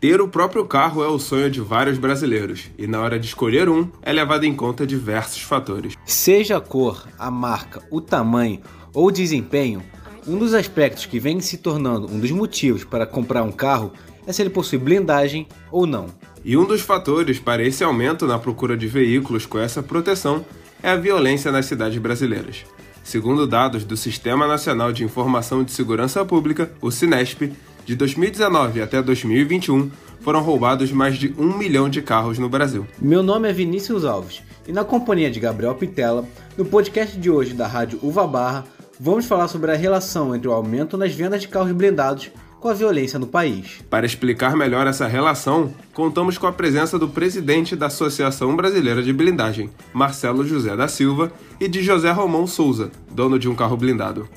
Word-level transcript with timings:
Ter 0.00 0.20
o 0.20 0.28
próprio 0.28 0.64
carro 0.64 1.02
é 1.02 1.08
o 1.08 1.18
sonho 1.18 1.50
de 1.50 1.60
vários 1.60 1.98
brasileiros, 1.98 2.70
e 2.78 2.86
na 2.86 3.00
hora 3.00 3.18
de 3.18 3.26
escolher 3.26 3.68
um, 3.68 3.88
é 4.00 4.12
levado 4.12 4.44
em 4.44 4.54
conta 4.54 4.86
diversos 4.86 5.42
fatores. 5.42 5.94
Seja 6.06 6.58
a 6.58 6.60
cor, 6.60 7.08
a 7.18 7.32
marca, 7.32 7.82
o 7.90 8.00
tamanho 8.00 8.60
ou 8.94 9.08
o 9.08 9.10
desempenho, 9.10 9.82
um 10.24 10.38
dos 10.38 10.54
aspectos 10.54 11.04
que 11.04 11.18
vem 11.18 11.40
se 11.40 11.56
tornando 11.56 12.06
um 12.06 12.20
dos 12.20 12.30
motivos 12.30 12.84
para 12.84 13.06
comprar 13.06 13.42
um 13.42 13.50
carro 13.50 13.92
é 14.24 14.32
se 14.32 14.40
ele 14.40 14.50
possui 14.50 14.78
blindagem 14.78 15.48
ou 15.68 15.84
não. 15.84 16.06
E 16.44 16.56
um 16.56 16.64
dos 16.64 16.80
fatores 16.80 17.40
para 17.40 17.64
esse 17.64 17.82
aumento 17.82 18.24
na 18.24 18.38
procura 18.38 18.76
de 18.76 18.86
veículos 18.86 19.46
com 19.46 19.58
essa 19.58 19.82
proteção 19.82 20.46
é 20.80 20.90
a 20.90 20.96
violência 20.96 21.50
nas 21.50 21.66
cidades 21.66 21.98
brasileiras. 21.98 22.64
Segundo 23.02 23.48
dados 23.48 23.84
do 23.84 23.96
Sistema 23.96 24.46
Nacional 24.46 24.92
de 24.92 25.02
Informação 25.02 25.64
de 25.64 25.72
Segurança 25.72 26.24
Pública, 26.24 26.70
o 26.80 26.90
Sinesp, 26.90 27.50
de 27.88 27.96
2019 27.96 28.82
até 28.82 29.00
2021, 29.00 29.90
foram 30.20 30.42
roubados 30.42 30.92
mais 30.92 31.16
de 31.16 31.34
um 31.38 31.56
milhão 31.56 31.88
de 31.88 32.02
carros 32.02 32.38
no 32.38 32.46
Brasil. 32.46 32.86
Meu 33.00 33.22
nome 33.22 33.48
é 33.48 33.52
Vinícius 33.52 34.04
Alves 34.04 34.42
e, 34.66 34.72
na 34.72 34.84
companhia 34.84 35.30
de 35.30 35.40
Gabriel 35.40 35.74
Pitela, 35.74 36.22
no 36.54 36.66
podcast 36.66 37.16
de 37.16 37.30
hoje 37.30 37.54
da 37.54 37.66
Rádio 37.66 37.98
Uva 38.02 38.26
Barra, 38.26 38.66
vamos 39.00 39.24
falar 39.24 39.48
sobre 39.48 39.70
a 39.72 39.74
relação 39.74 40.36
entre 40.36 40.46
o 40.46 40.52
aumento 40.52 40.98
nas 40.98 41.14
vendas 41.14 41.40
de 41.40 41.48
carros 41.48 41.72
blindados 41.72 42.30
com 42.60 42.68
a 42.68 42.74
violência 42.74 43.18
no 43.18 43.26
país. 43.26 43.80
Para 43.88 44.04
explicar 44.04 44.54
melhor 44.54 44.86
essa 44.86 45.06
relação, 45.06 45.72
contamos 45.94 46.36
com 46.36 46.46
a 46.46 46.52
presença 46.52 46.98
do 46.98 47.08
presidente 47.08 47.74
da 47.74 47.86
Associação 47.86 48.54
Brasileira 48.54 49.02
de 49.02 49.14
Blindagem, 49.14 49.70
Marcelo 49.94 50.46
José 50.46 50.76
da 50.76 50.88
Silva, 50.88 51.32
e 51.58 51.66
de 51.66 51.82
José 51.82 52.10
Romão 52.10 52.46
Souza, 52.46 52.90
dono 53.10 53.38
de 53.38 53.48
um 53.48 53.54
carro 53.54 53.78
blindado. 53.78 54.28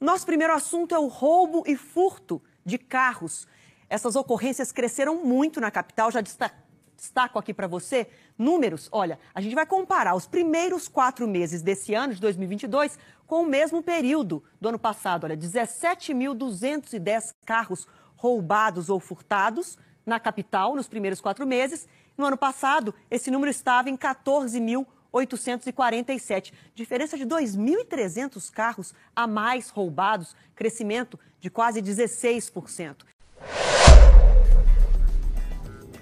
Nosso 0.00 0.26
primeiro 0.26 0.52
assunto 0.52 0.96
é 0.96 0.98
o 0.98 1.06
roubo 1.06 1.62
e 1.64 1.76
furto 1.76 2.42
de 2.68 2.78
carros. 2.78 3.48
Essas 3.88 4.14
ocorrências 4.14 4.70
cresceram 4.70 5.24
muito 5.24 5.60
na 5.60 5.70
capital, 5.70 6.10
já 6.10 6.20
destaco 6.20 7.38
aqui 7.38 7.54
para 7.54 7.66
você 7.66 8.08
números. 8.36 8.88
Olha, 8.92 9.18
a 9.34 9.40
gente 9.40 9.54
vai 9.54 9.64
comparar 9.64 10.14
os 10.14 10.26
primeiros 10.26 10.86
quatro 10.86 11.26
meses 11.26 11.62
desse 11.62 11.94
ano, 11.94 12.14
de 12.14 12.20
2022, 12.20 12.98
com 13.26 13.42
o 13.42 13.46
mesmo 13.46 13.82
período 13.82 14.44
do 14.60 14.68
ano 14.68 14.78
passado. 14.78 15.24
Olha, 15.24 15.36
17.210 15.36 17.34
carros 17.46 17.88
roubados 18.14 18.90
ou 18.90 19.00
furtados 19.00 19.78
na 20.04 20.20
capital 20.20 20.76
nos 20.76 20.86
primeiros 20.88 21.20
quatro 21.20 21.46
meses. 21.46 21.88
No 22.16 22.26
ano 22.26 22.36
passado, 22.36 22.94
esse 23.10 23.30
número 23.30 23.50
estava 23.50 23.88
em 23.88 23.96
14.847. 25.12 26.52
Diferença 26.74 27.16
de 27.16 27.24
2.300 27.24 28.50
carros 28.50 28.94
a 29.14 29.26
mais 29.26 29.70
roubados, 29.70 30.34
crescimento 30.54 31.18
de 31.40 31.50
quase 31.50 31.80
16%. 31.80 32.96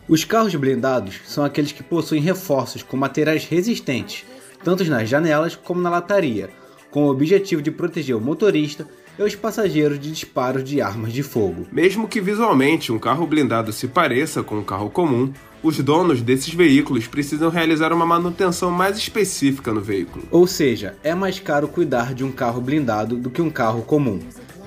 Os 0.09 0.25
carros 0.25 0.55
blindados 0.55 1.21
são 1.27 1.45
aqueles 1.45 1.73
que 1.73 1.83
possuem 1.83 2.23
reforços 2.23 2.83
com 2.83 2.97
materiais 2.97 3.45
resistentes, 3.45 4.25
tanto 4.62 4.84
nas 4.84 5.09
janelas 5.09 5.57
como 5.57 5.81
na 5.81 5.91
lataria, 5.91 6.49
com 6.91 7.05
o 7.05 7.11
objetivo 7.11 7.61
de 7.61 7.73
proteger 7.73 8.17
o 8.17 8.21
motorista 8.21 8.89
e 9.19 9.22
os 9.22 9.34
passageiros 9.34 9.98
de 9.98 10.11
disparos 10.11 10.62
de 10.64 10.81
armas 10.81 11.12
de 11.12 11.22
fogo. 11.22 11.67
Mesmo 11.72 12.09
que 12.09 12.20
visualmente 12.20 12.92
um 12.92 12.98
carro 12.98 13.27
blindado 13.27 13.72
se 13.72 13.89
pareça 13.89 14.42
com 14.42 14.59
um 14.59 14.64
carro 14.64 14.91
comum, 14.91 15.33
os 15.62 15.78
donos 15.78 16.22
desses 16.22 16.53
veículos 16.53 17.06
precisam 17.06 17.50
realizar 17.50 17.92
uma 17.92 18.06
manutenção 18.06 18.70
mais 18.70 18.97
específica 18.97 19.72
no 19.72 19.81
veículo. 19.81 20.25
Ou 20.31 20.47
seja, 20.47 20.94
é 21.03 21.14
mais 21.14 21.41
caro 21.41 21.69
cuidar 21.69 22.14
de 22.14 22.25
um 22.25 22.31
carro 22.31 22.61
blindado 22.61 23.17
do 23.17 23.31
que 23.31 23.42
um 23.42 23.50
carro 23.50 23.83
comum. 23.83 24.20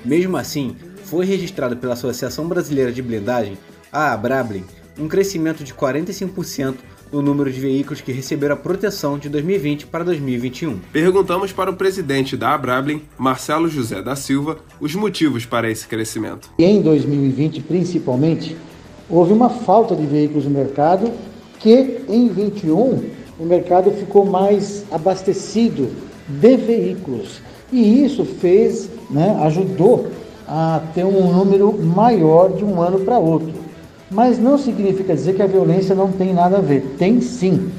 Mesmo 0.04 0.36
assim, 0.36 0.76
foi 1.04 1.24
registrado 1.24 1.76
pela 1.76 1.94
Associação 1.94 2.48
Brasileira 2.48 2.92
de 2.92 3.02
Blindagem, 3.02 3.58
a 3.92 4.12
Abrablin, 4.12 4.64
um 4.98 5.08
crescimento 5.08 5.64
de 5.64 5.72
45% 5.74 6.76
no 7.12 7.22
número 7.22 7.50
de 7.50 7.60
veículos 7.60 8.00
que 8.00 8.12
receberam 8.12 8.54
a 8.54 8.58
proteção 8.58 9.18
de 9.18 9.28
2020 9.28 9.86
para 9.86 10.04
2021. 10.04 10.78
Perguntamos 10.92 11.52
para 11.52 11.70
o 11.70 11.76
presidente 11.76 12.36
da 12.36 12.54
Abrablin, 12.54 13.02
Marcelo 13.18 13.68
José 13.68 14.02
da 14.02 14.16
Silva, 14.16 14.58
os 14.80 14.94
motivos 14.94 15.44
para 15.44 15.70
esse 15.70 15.86
crescimento. 15.86 16.50
E 16.58 16.64
em 16.64 16.80
2020, 16.80 17.62
principalmente, 17.62 18.56
houve 19.08 19.32
uma 19.32 19.50
falta 19.50 19.94
de 19.94 20.06
veículos 20.06 20.44
no 20.44 20.50
mercado 20.50 21.12
que 21.58 22.00
em 22.08 22.28
21 22.28 23.04
o 23.38 23.44
mercado 23.44 23.90
ficou 23.92 24.24
mais 24.24 24.84
abastecido 24.90 25.90
de 26.28 26.56
veículos. 26.56 27.40
E 27.72 28.04
isso 28.04 28.24
fez, 28.24 28.90
né, 29.10 29.38
ajudou 29.44 30.08
a 30.46 30.82
ter 30.94 31.04
um 31.04 31.32
número 31.32 31.72
maior 31.72 32.52
de 32.52 32.64
um 32.64 32.82
ano 32.82 33.00
para 33.00 33.18
outro. 33.18 33.52
Mas 34.10 34.38
não 34.38 34.58
significa 34.58 35.14
dizer 35.14 35.34
que 35.34 35.42
a 35.42 35.46
violência 35.46 35.94
não 35.94 36.10
tem 36.10 36.34
nada 36.34 36.58
a 36.58 36.60
ver. 36.60 36.96
Tem 36.98 37.20
sim. 37.20 37.70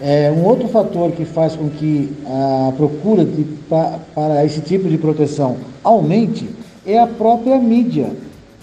É, 0.00 0.32
um 0.36 0.44
outro 0.44 0.68
fator 0.68 1.12
que 1.12 1.24
faz 1.24 1.54
com 1.54 1.68
que 1.68 2.12
a 2.26 2.72
procura 2.76 3.24
de, 3.24 3.44
pa, 3.68 3.98
para 4.14 4.44
esse 4.44 4.60
tipo 4.60 4.88
de 4.88 4.98
proteção 4.98 5.56
aumente 5.82 6.48
é 6.86 6.98
a 6.98 7.06
própria 7.06 7.58
mídia, 7.58 8.10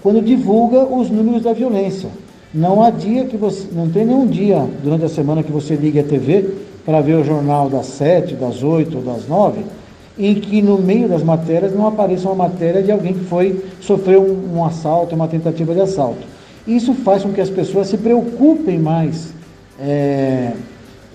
quando 0.02 0.22
divulga 0.22 0.84
os 0.84 1.10
números 1.10 1.42
da 1.42 1.52
violência. 1.52 2.08
Não 2.52 2.82
há 2.82 2.90
dia 2.90 3.24
que 3.24 3.36
você. 3.36 3.66
Não 3.72 3.88
tem 3.88 4.04
nenhum 4.04 4.26
dia 4.26 4.66
durante 4.82 5.04
a 5.04 5.08
semana 5.08 5.42
que 5.42 5.52
você 5.52 5.74
ligue 5.74 6.00
a 6.00 6.04
TV 6.04 6.54
para 6.84 7.00
ver 7.00 7.14
o 7.14 7.24
jornal 7.24 7.68
das 7.68 7.86
7, 7.86 8.34
das 8.34 8.62
8 8.62 8.96
ou 8.96 9.02
das 9.02 9.28
9, 9.28 9.60
em 10.18 10.34
que 10.36 10.62
no 10.62 10.78
meio 10.78 11.08
das 11.08 11.22
matérias 11.22 11.74
não 11.74 11.86
apareça 11.86 12.28
uma 12.28 12.48
matéria 12.48 12.82
de 12.82 12.90
alguém 12.90 13.12
que 13.12 13.24
foi 13.24 13.62
sofreu 13.80 14.22
um, 14.22 14.58
um 14.58 14.64
assalto, 14.64 15.14
uma 15.14 15.28
tentativa 15.28 15.74
de 15.74 15.80
assalto. 15.80 16.35
Isso 16.66 16.94
faz 16.94 17.22
com 17.22 17.32
que 17.32 17.40
as 17.40 17.50
pessoas 17.50 17.88
se 17.88 17.96
preocupem 17.96 18.78
mais 18.78 19.32
é, 19.78 20.52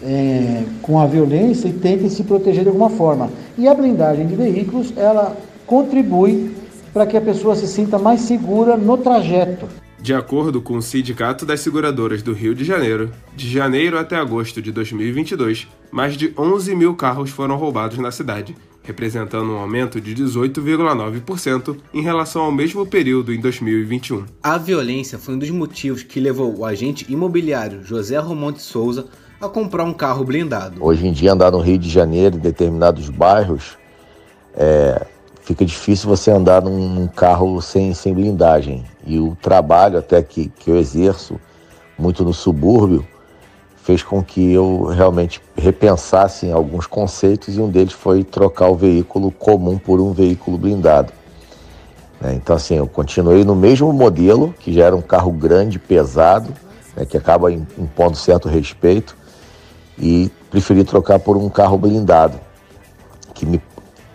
é, 0.04 0.64
com 0.82 1.00
a 1.00 1.06
violência 1.06 1.68
e 1.68 1.74
tentem 1.74 2.10
se 2.10 2.24
proteger 2.24 2.64
de 2.64 2.70
alguma 2.70 2.90
forma. 2.90 3.30
E 3.58 3.68
a 3.68 3.74
blindagem 3.74 4.28
de 4.28 4.36
veículos, 4.36 4.94
ela 4.96 5.36
contribui 5.66 6.52
para 6.94 7.06
que 7.06 7.18
a 7.18 7.22
pessoa 7.22 7.56
se 7.56 7.68
sinta 7.68 7.98
mais 7.98 8.22
segura 8.22 8.78
no 8.78 8.98
trajeto. 8.98 9.68
De 10.02 10.16
acordo 10.16 10.62
com 10.62 10.78
o 10.78 10.82
Sindicato 10.82 11.46
das 11.46 11.60
Seguradoras 11.60 12.24
do 12.24 12.34
Rio 12.34 12.56
de 12.56 12.66
Janeiro, 12.66 13.12
de 13.36 13.48
janeiro 13.48 14.00
até 14.00 14.16
agosto 14.16 14.60
de 14.60 14.72
2022, 14.72 15.68
mais 15.92 16.18
de 16.18 16.34
11 16.36 16.76
mil 16.76 16.96
carros 16.96 17.30
foram 17.30 17.56
roubados 17.56 18.00
na 18.00 18.10
cidade, 18.10 18.56
representando 18.84 19.52
um 19.52 19.58
aumento 19.58 20.02
de 20.02 20.16
18,9% 20.16 21.78
em 21.94 22.02
relação 22.02 22.44
ao 22.44 22.52
mesmo 22.52 22.86
período 22.86 23.34
em 23.34 23.40
2021. 23.40 24.26
A 24.42 24.58
violência 24.58 25.20
foi 25.20 25.36
um 25.36 25.40
dos 25.40 25.50
motivos 25.50 26.04
que 26.04 26.20
levou 26.20 26.58
o 26.58 26.66
agente 26.66 27.06
imobiliário 27.12 27.84
José 27.84 28.18
Romão 28.18 28.52
de 28.52 28.62
Souza 28.62 29.08
a 29.40 29.48
comprar 29.50 29.84
um 29.84 29.94
carro 29.94 30.24
blindado. 30.24 30.84
Hoje 30.84 31.08
em 31.08 31.12
dia, 31.12 31.34
andar 31.34 31.52
no 31.52 31.60
Rio 31.60 31.78
de 31.78 31.90
Janeiro, 31.90 32.38
em 32.38 32.40
determinados 32.40 33.10
bairros, 33.10 33.78
é, 34.54 35.06
fica 35.42 35.66
difícil 35.66 36.08
você 36.08 36.32
andar 36.32 36.62
num, 36.62 36.90
num, 36.90 37.08
carro 37.08 37.60
sem, 37.62 37.94
sem 37.94 38.14
blindagem. 38.14 38.86
E 39.06 39.20
o 39.20 39.36
trabalho 39.42 39.98
até 39.98 40.22
que, 40.22 40.50
que 40.50 40.70
eu 40.70 40.78
exerço, 40.78 41.40
muito 41.98 42.24
no 42.24 42.34
subúrbio, 42.34 43.06
fez 43.92 44.04
com 44.04 44.24
que 44.24 44.54
eu 44.54 44.86
realmente 44.86 45.42
repensasse 45.54 46.46
em 46.46 46.54
alguns 46.54 46.88
conceitos 46.88 47.58
e 47.58 47.60
um 47.60 47.70
deles 47.70 47.92
foi 47.92 48.24
trocar 48.24 48.70
o 48.70 48.76
veículo 48.76 49.32
comum 49.32 49.78
por 49.78 50.00
um 50.00 50.14
veículo 50.14 50.58
blindado. 50.58 51.12
Né? 52.22 52.36
Então, 52.36 52.56
assim, 52.56 52.76
eu 52.76 52.88
continuei 52.88 53.44
no 53.44 53.54
mesmo 53.54 53.92
modelo, 53.92 54.56
que 54.58 54.72
já 54.72 54.86
era 54.86 54.96
um 54.96 55.02
carro 55.02 55.32
grande, 55.34 55.78
pesado, 55.78 56.54
né, 56.96 57.06
que 57.06 57.18
acaba 57.18 57.52
impondo 57.52 58.16
certo 58.16 58.48
respeito, 58.48 59.18
e 60.00 60.32
preferi 60.50 60.86
trocar 60.86 61.20
por 61.20 61.36
um 61.36 61.50
carro 61.50 61.78
blindado, 61.78 62.40
que 63.34 63.46
me 63.46 63.62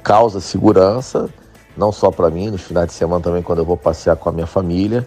causa 0.03 0.41
segurança, 0.41 1.29
não 1.77 1.93
só 1.93 2.11
para 2.11 2.31
mim, 2.31 2.49
nos 2.49 2.63
finais 2.63 2.87
de 2.87 2.95
semana 2.95 3.23
também, 3.23 3.43
quando 3.43 3.59
eu 3.59 3.65
vou 3.67 3.77
passear 3.77 4.17
com 4.17 4.31
a 4.31 4.33
minha 4.33 4.47
família 4.47 5.07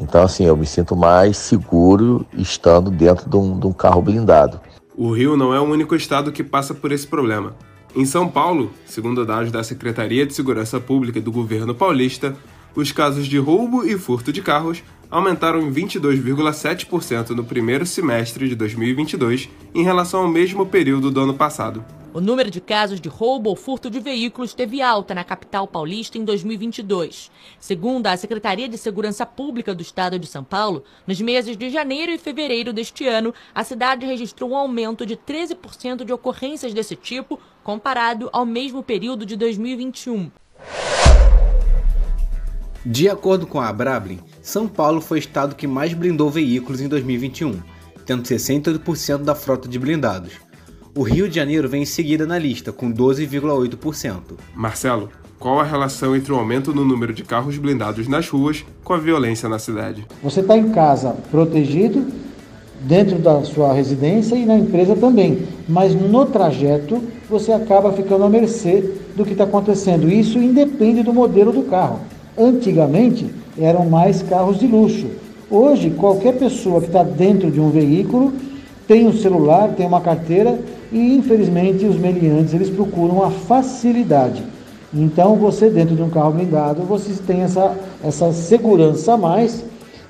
então, 0.00 0.22
assim, 0.22 0.44
eu 0.44 0.56
me 0.56 0.66
sinto 0.66 0.96
mais 0.96 1.36
seguro 1.36 2.26
estando 2.36 2.90
dentro 2.90 3.28
de 3.28 3.36
um, 3.36 3.58
de 3.58 3.66
um 3.66 3.72
carro 3.72 4.00
blindado. 4.00 4.58
O 4.96 5.12
Rio 5.12 5.36
não 5.36 5.54
é 5.54 5.60
o 5.60 5.64
único 5.64 5.94
estado 5.94 6.32
que 6.32 6.42
passa 6.42 6.74
por 6.74 6.90
esse 6.90 7.06
problema. 7.06 7.54
Em 7.94 8.06
São 8.06 8.28
Paulo, 8.28 8.70
segundo 8.86 9.26
dados 9.26 9.52
da 9.52 9.62
Secretaria 9.62 10.24
de 10.24 10.32
Segurança 10.32 10.80
Pública 10.80 11.20
do 11.20 11.30
governo 11.30 11.74
paulista, 11.74 12.34
os 12.74 12.92
casos 12.92 13.26
de 13.26 13.36
roubo 13.36 13.84
e 13.84 13.98
furto 13.98 14.32
de 14.32 14.40
carros 14.40 14.82
aumentaram 15.10 15.60
em 15.60 15.72
22,7% 15.72 17.30
no 17.30 17.44
primeiro 17.44 17.84
semestre 17.84 18.48
de 18.48 18.54
2022 18.54 19.48
em 19.74 19.82
relação 19.82 20.20
ao 20.20 20.28
mesmo 20.28 20.64
período 20.64 21.10
do 21.10 21.20
ano 21.20 21.34
passado. 21.34 21.84
O 22.12 22.20
número 22.20 22.50
de 22.50 22.60
casos 22.60 23.00
de 23.00 23.08
roubo 23.08 23.50
ou 23.50 23.54
furto 23.54 23.88
de 23.88 24.00
veículos 24.00 24.52
teve 24.52 24.82
alta 24.82 25.14
na 25.14 25.22
capital 25.22 25.68
paulista 25.68 26.18
em 26.18 26.24
2022. 26.24 27.30
Segundo 27.60 28.08
a 28.08 28.16
Secretaria 28.16 28.68
de 28.68 28.76
Segurança 28.76 29.24
Pública 29.24 29.72
do 29.72 29.80
Estado 29.80 30.18
de 30.18 30.26
São 30.26 30.42
Paulo, 30.42 30.82
nos 31.06 31.20
meses 31.20 31.56
de 31.56 31.70
janeiro 31.70 32.10
e 32.10 32.18
fevereiro 32.18 32.72
deste 32.72 33.06
ano, 33.06 33.32
a 33.54 33.62
cidade 33.62 34.04
registrou 34.04 34.50
um 34.50 34.56
aumento 34.56 35.06
de 35.06 35.16
13% 35.16 36.04
de 36.04 36.12
ocorrências 36.12 36.74
desse 36.74 36.96
tipo, 36.96 37.38
comparado 37.62 38.28
ao 38.32 38.44
mesmo 38.44 38.82
período 38.82 39.24
de 39.24 39.36
2021. 39.36 40.32
De 42.84 43.10
acordo 43.10 43.46
com 43.46 43.60
a 43.60 43.68
Abrablin, 43.68 44.20
São 44.40 44.66
Paulo 44.66 45.02
foi 45.02 45.18
o 45.18 45.20
estado 45.20 45.54
que 45.54 45.66
mais 45.66 45.92
blindou 45.92 46.30
veículos 46.30 46.80
em 46.80 46.88
2021, 46.88 47.60
tendo 48.06 48.22
68% 48.22 49.18
da 49.18 49.34
frota 49.34 49.68
de 49.68 49.78
blindados. 49.78 50.32
O 50.96 51.02
Rio 51.02 51.28
de 51.28 51.34
Janeiro 51.34 51.68
vem 51.68 51.82
em 51.82 51.86
seguida 51.86 52.26
na 52.26 52.38
lista, 52.38 52.72
com 52.72 52.90
12,8%. 52.90 54.38
Marcelo, 54.54 55.10
qual 55.38 55.60
a 55.60 55.64
relação 55.64 56.16
entre 56.16 56.32
o 56.32 56.36
aumento 56.36 56.72
no 56.72 56.82
número 56.82 57.12
de 57.12 57.22
carros 57.22 57.58
blindados 57.58 58.08
nas 58.08 58.26
ruas 58.30 58.64
com 58.82 58.94
a 58.94 58.98
violência 58.98 59.46
na 59.46 59.58
cidade? 59.58 60.06
Você 60.22 60.40
está 60.40 60.56
em 60.56 60.70
casa 60.70 61.14
protegido, 61.30 62.06
dentro 62.80 63.18
da 63.18 63.42
sua 63.44 63.74
residência 63.74 64.34
e 64.36 64.46
na 64.46 64.56
empresa 64.56 64.96
também, 64.96 65.46
mas 65.68 65.94
no 65.94 66.24
trajeto 66.24 67.02
você 67.28 67.52
acaba 67.52 67.92
ficando 67.92 68.24
à 68.24 68.30
mercê 68.30 68.94
do 69.14 69.24
que 69.26 69.32
está 69.32 69.44
acontecendo. 69.44 70.10
Isso 70.10 70.38
independe 70.38 71.02
do 71.02 71.12
modelo 71.12 71.52
do 71.52 71.64
carro. 71.64 72.00
Antigamente 72.40 73.26
eram 73.60 73.84
mais 73.84 74.22
carros 74.22 74.58
de 74.58 74.66
luxo. 74.66 75.08
Hoje, 75.50 75.90
qualquer 75.90 76.38
pessoa 76.38 76.80
que 76.80 76.86
está 76.86 77.02
dentro 77.02 77.50
de 77.50 77.60
um 77.60 77.68
veículo 77.68 78.32
tem 78.88 79.06
um 79.06 79.12
celular, 79.12 79.74
tem 79.76 79.86
uma 79.86 80.00
carteira 80.00 80.58
e, 80.90 81.14
infelizmente, 81.14 81.84
os 81.84 81.96
meliantes 81.96 82.54
eles 82.54 82.70
procuram 82.70 83.22
a 83.22 83.30
facilidade. 83.30 84.42
Então, 84.92 85.36
você 85.36 85.68
dentro 85.68 85.94
de 85.94 86.02
um 86.02 86.08
carro 86.08 86.32
blindado, 86.32 86.80
você 86.82 87.12
tem 87.26 87.42
essa, 87.42 87.76
essa 88.02 88.32
segurança 88.32 89.12
a 89.12 89.16
mais, 89.18 89.62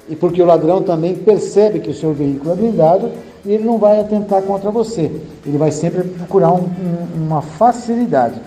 e 0.08 0.14
porque 0.14 0.40
o 0.40 0.46
ladrão 0.46 0.82
também 0.82 1.16
percebe 1.16 1.80
que 1.80 1.90
o 1.90 1.94
seu 1.94 2.14
veículo 2.14 2.52
é 2.52 2.54
blindado 2.54 3.10
e 3.44 3.52
ele 3.52 3.64
não 3.64 3.76
vai 3.76 3.98
atentar 3.98 4.40
contra 4.42 4.70
você. 4.70 5.10
Ele 5.44 5.58
vai 5.58 5.72
sempre 5.72 6.04
procurar 6.04 6.52
um, 6.52 6.62
um, 6.62 7.26
uma 7.26 7.42
facilidade. 7.42 8.40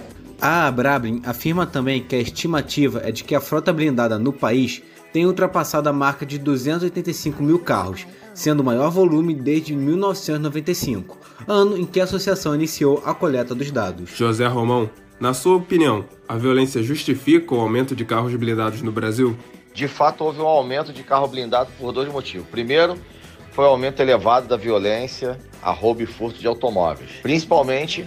A 0.45 0.68
Abrablin 0.68 1.22
afirma 1.25 1.66
também 1.66 2.04
que 2.04 2.13
a 2.13 2.19
estimativa 2.19 3.01
é 3.06 3.13
de 3.13 3.24
que 3.24 3.34
a 3.34 3.40
frota 3.40 3.72
blindada 3.72 4.19
no 4.19 4.34
país 4.34 4.84
tem 5.13 5.25
ultrapassado 5.25 5.88
a 5.88 5.94
marca 5.94 6.25
de 6.25 6.38
285 6.38 7.42
mil 7.42 7.60
carros, 7.60 8.06
sendo 8.34 8.60
o 8.60 8.63
maior 8.66 8.92
volume 8.92 9.34
desde 9.34 9.74
1995, 9.74 11.18
ano 11.48 11.78
em 11.78 11.86
que 11.86 12.01
a 12.01 12.04
associação 12.04 12.54
iniciou 12.54 13.01
a 13.06 13.13
coleta 13.13 13.56
dos 13.56 13.72
dados. 13.72 14.10
José 14.18 14.45
Romão, 14.45 14.90
na 15.18 15.34
sua 15.34 15.56
opinião, 15.56 16.04
a 16.28 16.36
violência 16.36 16.84
justifica 16.84 17.56
o 17.56 17.62
aumento 17.62 17.95
de 17.95 18.04
carros 18.04 18.36
blindados 18.36 18.81
no 18.81 18.92
Brasil? 18.92 19.38
De 19.74 19.88
fato, 19.88 20.25
houve 20.25 20.42
um 20.42 20.45
aumento 20.45 20.92
de 20.92 21.04
carro 21.04 21.30
blindado 21.30 21.69
por 21.80 21.94
dois 21.94 22.12
motivos. 22.12 22.45
Primeiro, 22.51 22.98
foi 23.54 23.63
o 23.63 23.69
aumento 23.69 24.01
elevado 24.01 24.45
da 24.45 24.57
violência 24.57 25.40
a 25.62 25.72
roubo 25.72 26.01
e 26.01 26.06
furto 26.06 26.38
de 26.38 26.48
automóveis, 26.48 27.12
principalmente 27.22 28.06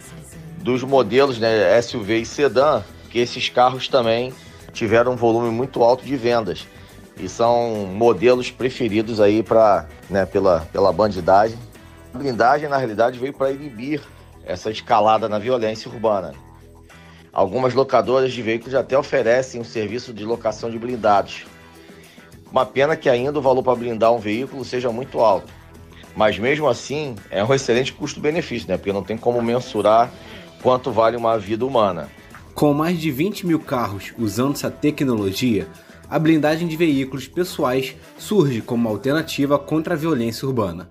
dos 0.66 0.82
modelos 0.82 1.38
né, 1.38 1.80
SUV 1.80 2.22
e 2.22 2.26
sedã, 2.26 2.82
que 3.08 3.20
esses 3.20 3.48
carros 3.48 3.86
também 3.86 4.34
tiveram 4.72 5.12
um 5.12 5.16
volume 5.16 5.48
muito 5.48 5.80
alto 5.80 6.04
de 6.04 6.16
vendas 6.16 6.66
e 7.16 7.28
são 7.28 7.86
modelos 7.86 8.50
preferidos 8.50 9.20
aí 9.20 9.44
para 9.44 9.86
né, 10.10 10.26
pela, 10.26 10.66
pela 10.72 10.92
bandidagem. 10.92 11.56
A 12.12 12.18
blindagem, 12.18 12.68
na 12.68 12.78
realidade, 12.78 13.16
veio 13.16 13.32
para 13.32 13.52
inibir 13.52 14.00
essa 14.44 14.68
escalada 14.68 15.28
na 15.28 15.38
violência 15.38 15.88
urbana. 15.88 16.34
Algumas 17.32 17.72
locadoras 17.72 18.32
de 18.32 18.42
veículos 18.42 18.74
até 18.74 18.98
oferecem 18.98 19.60
um 19.60 19.64
serviço 19.64 20.12
de 20.12 20.24
locação 20.24 20.68
de 20.68 20.80
blindados. 20.80 21.46
Uma 22.50 22.66
pena 22.66 22.96
que 22.96 23.08
ainda 23.08 23.38
o 23.38 23.42
valor 23.42 23.62
para 23.62 23.76
blindar 23.76 24.12
um 24.12 24.18
veículo 24.18 24.64
seja 24.64 24.90
muito 24.90 25.20
alto. 25.20 25.52
Mas 26.16 26.40
mesmo 26.40 26.66
assim, 26.66 27.14
é 27.30 27.44
um 27.44 27.54
excelente 27.54 27.92
custo-benefício, 27.92 28.68
né? 28.68 28.76
Porque 28.76 28.92
não 28.92 29.04
tem 29.04 29.16
como 29.16 29.40
mensurar 29.40 30.10
quanto 30.66 30.90
vale 30.90 31.16
uma 31.16 31.38
vida 31.38 31.64
humana. 31.64 32.08
Com 32.52 32.74
mais 32.74 32.98
de 32.98 33.08
20 33.08 33.46
mil 33.46 33.60
carros 33.60 34.12
usando 34.18 34.54
essa 34.54 34.68
tecnologia, 34.68 35.68
a 36.10 36.18
blindagem 36.18 36.66
de 36.66 36.76
veículos 36.76 37.28
pessoais 37.28 37.94
surge 38.18 38.60
como 38.60 38.88
alternativa 38.88 39.60
contra 39.60 39.94
a 39.94 39.96
violência 39.96 40.44
urbana. 40.44 40.90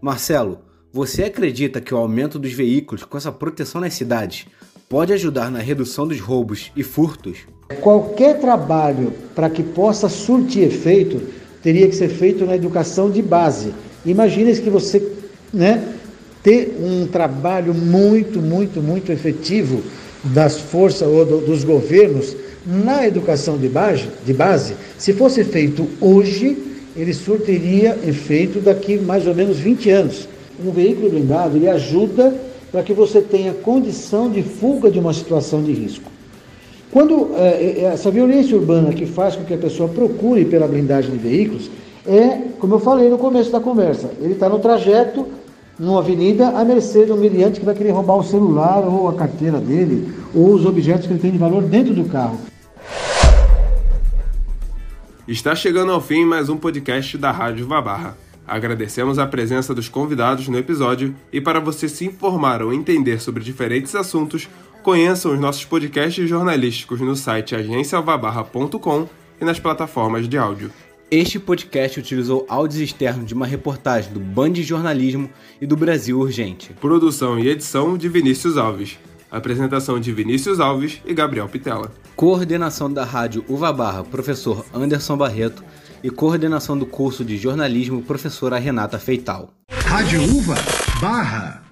Marcelo, 0.00 0.60
você 0.92 1.24
acredita 1.24 1.80
que 1.80 1.92
o 1.92 1.96
aumento 1.96 2.38
dos 2.38 2.52
veículos 2.52 3.02
com 3.02 3.18
essa 3.18 3.32
proteção 3.32 3.80
nas 3.80 3.94
cidades 3.94 4.46
pode 4.88 5.12
ajudar 5.12 5.50
na 5.50 5.58
redução 5.58 6.06
dos 6.06 6.20
roubos 6.20 6.70
e 6.76 6.84
furtos? 6.84 7.48
Qualquer 7.80 8.38
trabalho 8.38 9.12
para 9.34 9.50
que 9.50 9.64
possa 9.64 10.08
surtir 10.08 10.62
efeito 10.62 11.20
teria 11.64 11.88
que 11.88 11.96
ser 11.96 12.10
feito 12.10 12.46
na 12.46 12.54
educação 12.54 13.10
de 13.10 13.22
base. 13.22 13.74
Imagina 14.04 14.52
que 14.54 14.70
você 14.70 15.16
né, 15.52 15.95
ter 16.46 16.76
um 16.80 17.08
trabalho 17.08 17.74
muito, 17.74 18.40
muito, 18.40 18.80
muito 18.80 19.10
efetivo 19.10 19.82
das 20.22 20.60
forças 20.60 21.08
ou 21.08 21.26
do, 21.26 21.38
dos 21.38 21.64
governos 21.64 22.36
na 22.64 23.04
educação 23.04 23.58
de 23.58 23.68
base, 23.68 24.04
de 24.24 24.32
base, 24.32 24.74
se 24.96 25.12
fosse 25.12 25.42
feito 25.42 25.88
hoje, 26.00 26.56
ele 26.96 27.12
surtiria 27.12 27.98
efeito 28.06 28.60
daqui 28.60 28.96
mais 28.96 29.26
ou 29.26 29.34
menos 29.34 29.58
20 29.58 29.90
anos. 29.90 30.28
Um 30.64 30.70
veículo 30.70 31.10
blindado 31.10 31.56
ele 31.56 31.68
ajuda 31.68 32.32
para 32.70 32.84
que 32.84 32.92
você 32.92 33.20
tenha 33.20 33.52
condição 33.52 34.30
de 34.30 34.44
fuga 34.44 34.88
de 34.88 35.00
uma 35.00 35.12
situação 35.12 35.64
de 35.64 35.72
risco. 35.72 36.12
Quando 36.92 37.32
é, 37.34 37.80
essa 37.92 38.08
violência 38.08 38.56
urbana 38.56 38.92
que 38.92 39.04
faz 39.04 39.34
com 39.34 39.42
que 39.42 39.54
a 39.54 39.58
pessoa 39.58 39.88
procure 39.88 40.44
pela 40.44 40.68
blindagem 40.68 41.10
de 41.10 41.18
veículos 41.18 41.68
é, 42.06 42.38
como 42.60 42.76
eu 42.76 42.78
falei 42.78 43.08
no 43.08 43.18
começo 43.18 43.50
da 43.50 43.58
conversa, 43.58 44.10
ele 44.20 44.34
está 44.34 44.48
no 44.48 44.60
trajeto, 44.60 45.26
numa 45.78 46.00
avenida 46.00 46.48
à 46.48 46.64
mercê 46.64 47.04
de 47.04 47.12
um 47.12 47.16
miliante 47.16 47.60
que 47.60 47.66
vai 47.66 47.74
querer 47.74 47.90
roubar 47.90 48.16
o 48.16 48.22
celular 48.22 48.78
ou 48.80 49.08
a 49.08 49.14
carteira 49.14 49.58
dele, 49.58 50.12
ou 50.34 50.54
os 50.54 50.64
objetos 50.64 51.06
que 51.06 51.12
ele 51.12 51.20
tem 51.20 51.30
de 51.30 51.38
valor 51.38 51.62
dentro 51.62 51.94
do 51.94 52.04
carro. 52.04 52.38
Está 55.28 55.54
chegando 55.54 55.92
ao 55.92 56.00
fim 56.00 56.24
mais 56.24 56.48
um 56.48 56.56
podcast 56.56 57.18
da 57.18 57.30
Rádio 57.30 57.66
Vabarra. 57.66 58.16
Agradecemos 58.46 59.18
a 59.18 59.26
presença 59.26 59.74
dos 59.74 59.88
convidados 59.88 60.46
no 60.46 60.56
episódio 60.56 61.14
e 61.32 61.40
para 61.40 61.58
você 61.58 61.88
se 61.88 62.06
informar 62.06 62.62
ou 62.62 62.72
entender 62.72 63.20
sobre 63.20 63.42
diferentes 63.42 63.94
assuntos, 63.96 64.48
conheçam 64.84 65.32
os 65.32 65.40
nossos 65.40 65.64
podcasts 65.64 66.28
jornalísticos 66.28 67.00
no 67.00 67.16
site 67.16 67.56
agenciavabarra.com 67.56 69.08
e 69.40 69.44
nas 69.44 69.58
plataformas 69.58 70.28
de 70.28 70.38
áudio. 70.38 70.70
Este 71.08 71.38
podcast 71.38 72.00
utilizou 72.00 72.44
áudios 72.48 72.80
externos 72.80 73.26
de 73.26 73.32
uma 73.32 73.46
reportagem 73.46 74.12
do 74.12 74.18
Band 74.18 74.50
de 74.50 74.64
Jornalismo 74.64 75.30
e 75.60 75.66
do 75.66 75.76
Brasil 75.76 76.18
Urgente. 76.18 76.72
Produção 76.80 77.38
e 77.38 77.48
edição 77.48 77.96
de 77.96 78.08
Vinícius 78.08 78.56
Alves. 78.56 78.98
Apresentação 79.30 80.00
de 80.00 80.10
Vinícius 80.10 80.58
Alves 80.58 81.00
e 81.06 81.14
Gabriel 81.14 81.48
Pitela. 81.48 81.92
Coordenação 82.16 82.92
da 82.92 83.04
Rádio 83.04 83.44
Uva 83.48 83.72
Barra, 83.72 84.02
professor 84.02 84.66
Anderson 84.74 85.16
Barreto. 85.16 85.62
E 86.02 86.10
coordenação 86.10 86.76
do 86.76 86.86
curso 86.86 87.24
de 87.24 87.36
jornalismo, 87.36 88.02
professora 88.02 88.58
Renata 88.58 88.98
Feital. 88.98 89.50
Rádio 89.70 90.20
Uva 90.24 90.56
Barra. 91.00 91.65